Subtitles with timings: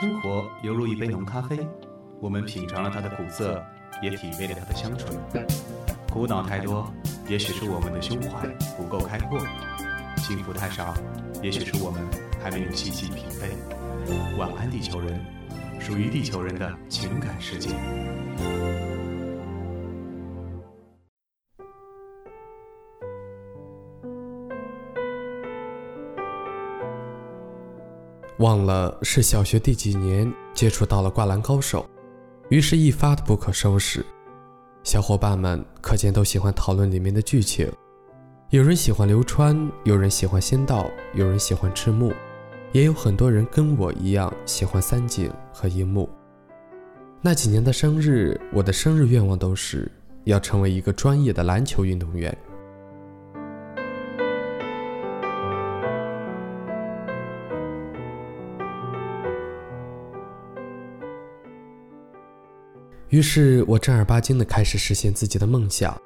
[0.00, 1.58] 生活犹如一杯浓咖啡，
[2.20, 3.62] 我们品尝了它的苦涩，
[4.02, 5.14] 也体味了它的香醇。
[6.10, 6.90] 苦恼太多，
[7.28, 9.38] 也许是我们的胸怀不够开阔；
[10.16, 10.94] 幸福太少，
[11.42, 12.02] 也许是我们
[12.42, 14.38] 还没有细细品味。
[14.38, 15.22] 晚安，地球人，
[15.78, 17.68] 属于地球人的情感世界。
[28.40, 31.82] 忘了是小学第几年接触到了《灌篮高手》，
[32.48, 34.02] 于是，一发的不可收拾。
[34.82, 37.70] 小伙伴们可见都喜欢讨论里面的剧情，
[38.48, 42.14] 有人喜欢流川，有人喜欢仙道，有人喜欢赤木，
[42.72, 46.08] 也有很多人跟我一样喜欢三井和樱木。
[47.20, 49.92] 那几年的生日，我的生日愿望都是
[50.24, 52.34] 要成为一个专业的篮球运动员。
[63.10, 66.00] 于是我正儿八经地开始实现自己的梦想，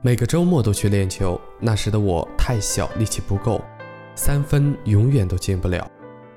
[0.00, 1.38] 每个周末都去练球。
[1.60, 3.60] 那时的我太小，力气不够，
[4.14, 5.86] 三分永远都进不了。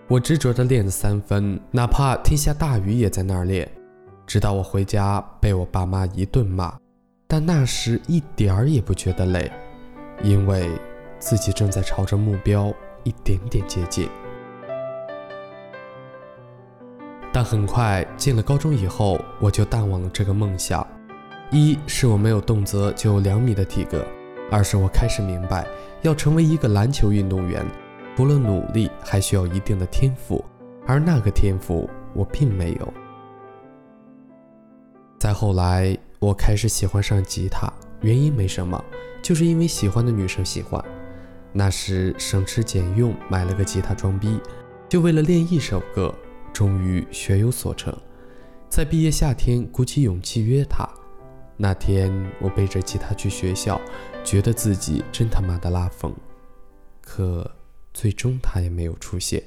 [0.10, 3.70] 我执着地练着三分，哪怕天下大雨也在那儿练。
[4.28, 6.78] 直到我回家被我爸妈一顿骂，
[7.26, 9.50] 但那时一点儿也不觉得累，
[10.22, 10.70] 因为
[11.18, 12.74] 自己正在朝着目标
[13.06, 14.10] 一点点接近。
[17.40, 20.86] 但很快进了高中以后，我就淡忘了这个梦想。
[21.52, 24.06] 一是我没有动辄就两米的体格，
[24.52, 25.66] 二是我开始明白，
[26.02, 27.66] 要成为一个篮球运动员，
[28.18, 30.44] 除了努力，还需要一定的天赋，
[30.86, 32.94] 而那个天赋我并没有。
[35.18, 38.84] 再后来，我开始喜欢上吉他，原因没什么，
[39.22, 40.84] 就是因为喜欢的女生喜欢。
[41.54, 44.38] 那时省吃俭用买了个吉他装逼，
[44.90, 46.14] 就为了练一首歌。
[46.54, 47.96] 终于学有所成，
[48.70, 50.88] 在毕业夏天鼓起勇气约他。
[51.58, 53.80] 那天我背着吉他去学校，
[54.24, 56.14] 觉得自己真他妈的拉风。
[57.02, 57.50] 可
[57.94, 59.44] 最终他也没有出现。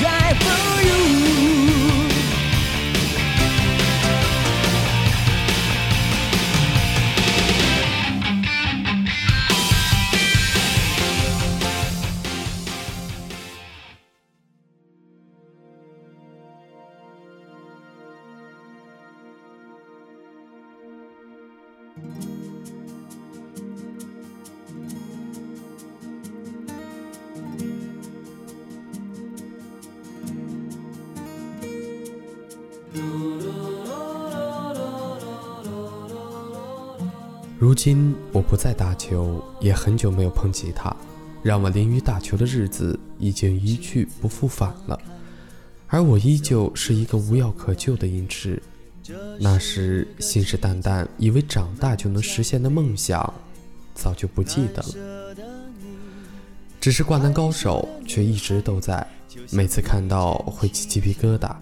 [0.00, 1.59] die for you.
[37.60, 40.96] 如今我不再打球，也很久没有碰吉他，
[41.42, 44.98] 让我淋雨打球的日子已经一去不复返了。
[45.86, 48.62] 而我依旧是一个无药可救的音痴。
[49.38, 53.34] 那时信誓旦旦以为长大就能实现的梦想，
[53.94, 55.36] 早就不记得了。
[56.80, 59.06] 只是灌篮高手却一直都在，
[59.50, 61.54] 每次看到会起鸡皮疙瘩。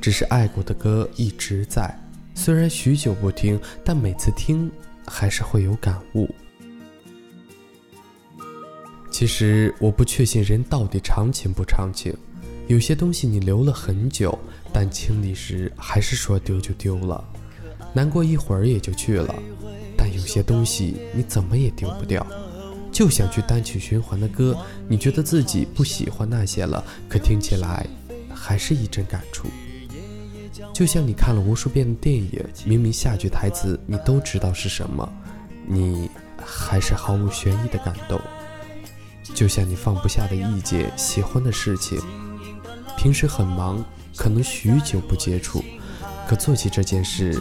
[0.00, 1.94] 只是爱过的歌一直在，
[2.34, 4.72] 虽然许久不听，但每次听。
[5.06, 6.28] 还是会有感悟。
[9.10, 12.12] 其实我不确信人到底长情不长情，
[12.66, 14.36] 有些东西你留了很久，
[14.72, 17.24] 但清理时还是说丢就丢了，
[17.92, 19.34] 难过一会儿也就去了。
[19.96, 22.26] 但有些东西你怎么也丢不掉，
[22.90, 24.56] 就想去单曲循环的歌，
[24.88, 27.86] 你觉得自己不喜欢那些了，可听起来
[28.34, 29.46] 还是一阵感触。
[30.74, 35.08] 就像你看了无数遍的电影，明明下句台词你都知道是什么，
[35.68, 36.10] 你
[36.44, 38.20] 还是毫无悬疑的感动。
[39.34, 42.00] 就像你放不下的意见喜欢的事情，
[42.96, 43.84] 平时很忙，
[44.16, 45.64] 可能许久不接触，
[46.26, 47.40] 可做起这件事，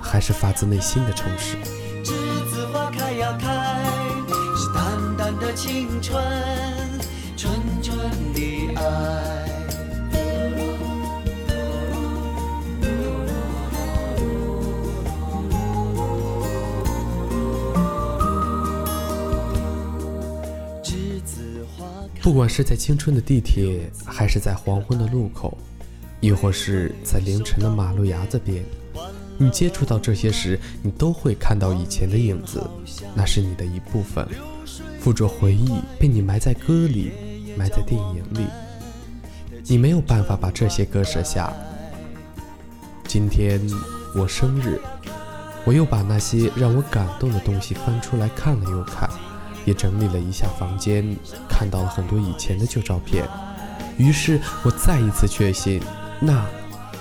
[0.00, 1.56] 还是发自内心的充实。
[2.04, 2.12] 栀
[2.48, 3.82] 子花开呀开，
[4.56, 6.16] 是淡淡的青春，
[22.28, 25.56] 不管是在青春的地铁，还是在黄昏的路口，
[26.20, 28.62] 亦或是在凌晨的马路牙子边，
[29.38, 32.62] 你接触到这些时，你都会看到以前的影子，
[33.14, 34.28] 那是你的一部分，
[35.00, 37.12] 附着回忆，被你埋在歌里，
[37.56, 38.44] 埋在电影里。
[39.64, 41.50] 你没有办法把这些割舍下。
[43.06, 43.58] 今天
[44.14, 44.78] 我生日，
[45.64, 49.08] 我又把那些让我感动的东西翻出来看了又看。
[49.68, 51.14] 也整理了一下房间，
[51.46, 53.28] 看到了很多以前的旧照片，
[53.98, 55.78] 于是我再一次确信，
[56.18, 56.42] 那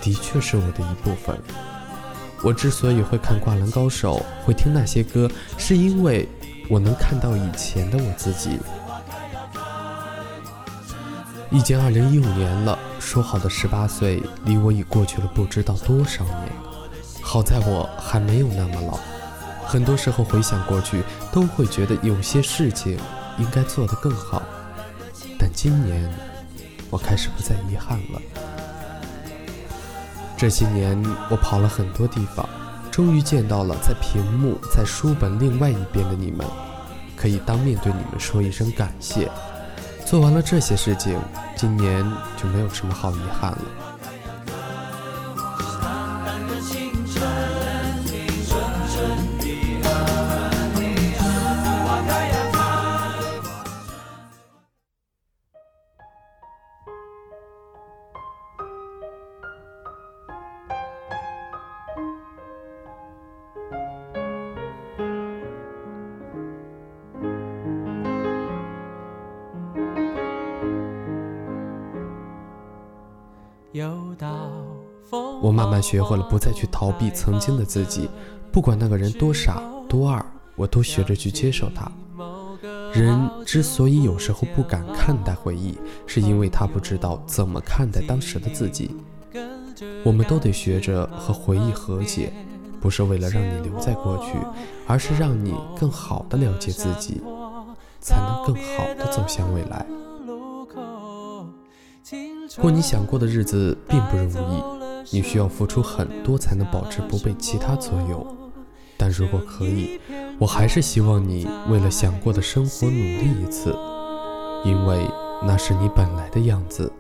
[0.02, 1.40] 的确是我的一部分。
[2.44, 6.28] 我之所以会看《灌篮高手》，会听那些歌，是因为
[6.70, 8.60] 我能看到以前的我自己。
[11.50, 16.52] 已经二零一五年了，说好的十八岁，离我已过去了不知道多少年。
[17.22, 19.00] 好在我还没有那么老。
[19.68, 22.98] 很多时候回想过去，都会觉得有些事情
[23.38, 24.42] 应该做得更好。
[25.38, 26.10] 但今年，
[26.90, 28.22] 我开始不再遗憾了。
[30.38, 30.98] 这些年，
[31.30, 32.48] 我跑了很多地方，
[32.90, 36.48] 终于见到了在屏幕、在书本另外一边的你们，
[37.18, 39.30] 可以当面对你们说一声感谢。
[40.06, 41.20] 做完了这些事情，
[41.58, 42.10] 今年
[42.42, 43.97] 就没有什么好遗憾了。
[75.48, 78.10] 我慢慢学会了不再去逃避曾经的自己，
[78.52, 80.24] 不管那个人多傻多二，
[80.58, 81.90] 我都学着去接受他。
[82.92, 88.94] 人之所以有时候不敢看待回忆，是因为他不知道怎么看待当时的自己。
[90.04, 92.34] 我们都得学着和回忆和解，
[92.82, 94.34] 不是为了让你留在过去，
[94.86, 97.22] 而是让你更好的了解自己，
[98.02, 99.86] 才能更好的走向未来。
[102.60, 104.77] 过你想过的日子并不容易，
[105.12, 108.26] 你需要付出很多才能保持不被其他左右。
[108.98, 110.00] 但如果可以，
[110.40, 113.76] 我还是希望你为了想过的生活努力一次，
[114.66, 115.08] 因为
[115.46, 116.92] 那是你本来的样子。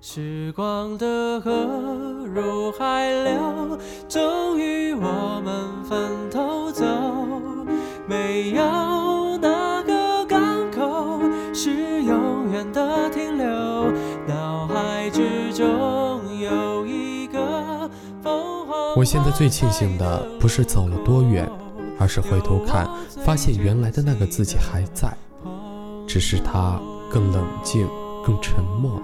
[0.00, 1.50] 时光的河
[2.34, 3.78] 入海流，
[4.08, 6.84] 终于我们分头走，
[8.08, 8.64] 没有
[19.10, 21.44] 现在最庆幸的不是走了多远，
[21.98, 22.88] 而是回头看，
[23.24, 25.12] 发现原来的那个自己还在，
[26.06, 26.80] 只是他
[27.10, 27.88] 更冷静、
[28.24, 29.02] 更沉默了，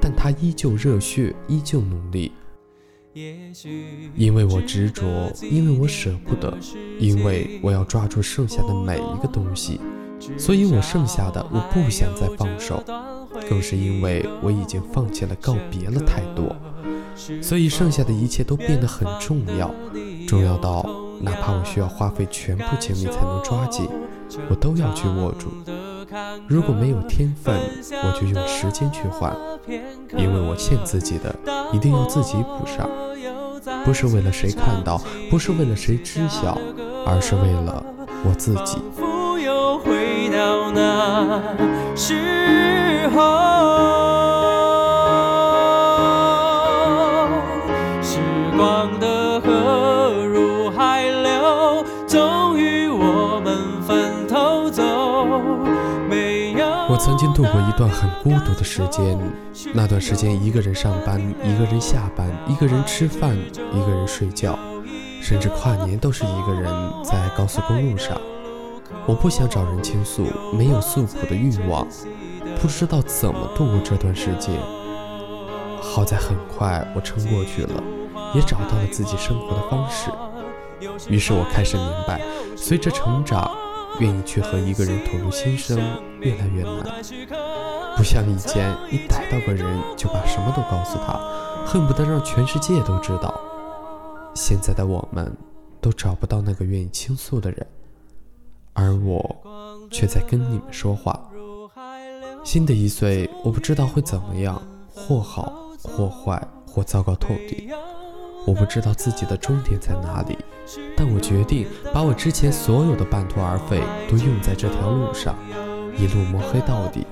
[0.00, 2.30] 但他依旧热血，依旧努力。
[4.14, 6.56] 因为我执着，因为我舍不得，
[7.00, 9.80] 因为我要抓住剩下的每一个东西，
[10.38, 12.80] 所以我剩下的我不想再放手。
[13.50, 16.54] 更是因为我已经放弃了，告别了太多，
[17.42, 19.70] 所以剩下的一切都变得很重要，
[20.26, 20.84] 重要到
[21.20, 23.88] 哪怕我需要花费全部精力才能抓紧，
[24.48, 25.48] 我都要去握住。
[26.46, 27.54] 如果没有天分，
[27.90, 29.34] 我就用时间去换，
[30.16, 31.34] 因为我欠自己的，
[31.72, 32.88] 一定要自己补上。
[33.84, 35.00] 不是为了谁看到，
[35.30, 36.58] 不是为了谁知晓，
[37.06, 37.84] 而是为了
[38.24, 38.78] 我自己。
[41.96, 43.83] 时候，
[57.34, 59.18] 度过一段很孤独的时间，
[59.74, 64.56] 那段时间一个人上班，一个人下班，一个人吃饭，一个人睡觉，
[65.20, 66.72] 甚至跨年都是一个人
[67.02, 68.16] 在高速公路上。
[69.04, 70.24] 我不想找人倾诉，
[70.56, 71.84] 没有诉苦的欲望，
[72.62, 74.54] 不知道怎么度过这段时间。
[75.82, 77.82] 好在很快我撑过去了，
[78.32, 80.08] 也找到了自己生活的方式。
[81.08, 82.20] 于是我开始明白，
[82.56, 83.50] 随着成长，
[84.00, 85.78] 愿意去和一个人吐露心声
[86.20, 87.02] 越来越难。
[87.96, 91.18] 不像以前，一逮到个人就把什么都告诉他，
[91.64, 93.40] 恨不得让全世界都知道。
[94.34, 95.32] 现在的我们，
[95.80, 97.66] 都找不到那个愿意倾诉的人。
[98.72, 101.30] 而我却在跟你们说话。
[102.42, 104.60] 新的一岁，我不知道会怎么样，
[104.92, 107.70] 或好或坏，或糟糕透顶。
[108.46, 110.36] 我不知道自己的终点在哪里，
[110.96, 115.34] 但我决定把我之前所有的半途而废都用在这条路上。
[115.96, 117.06] 一路摸黑到底。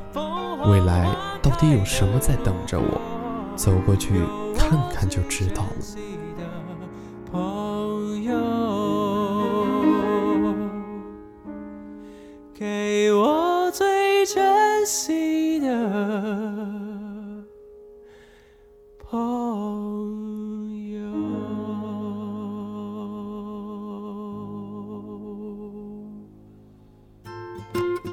[0.71, 1.09] 未来
[1.43, 3.01] 到底有什么在等着我？
[3.57, 4.21] 走过去
[4.57, 5.71] 看看就知道了。
[12.55, 15.13] 给我最珍惜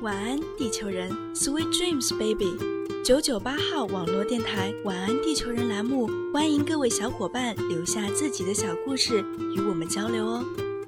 [0.02, 2.56] 晚安，地球人，Sweet dreams, baby。
[3.04, 9.20] 九九八号网络电台“晚安，地球人”栏目，欢迎各位小伙伴留下自己的小故事
[9.54, 10.46] 与我们交流哦。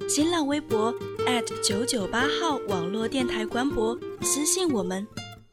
[0.08, 0.94] 新浪微博
[1.62, 5.06] 九九八号网络电台官博私信我们。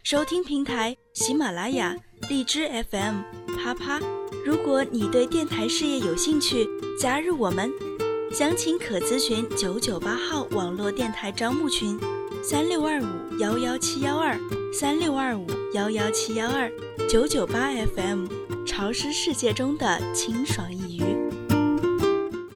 [0.04, 1.94] 收听平台：喜马拉雅、
[2.30, 3.16] 荔枝 FM、
[3.58, 4.00] 啪啪。
[4.46, 6.66] 如果你对电台事业有兴趣，
[6.98, 7.70] 加入我们，
[8.32, 12.00] 详情可咨询九九八号网络电台招募群。
[12.42, 14.40] 三六二五幺幺七幺二，
[14.74, 16.72] 三六二五幺幺七幺二，
[17.10, 18.28] 九九八 FM，
[18.66, 21.19] 潮湿世界中的清爽一隅。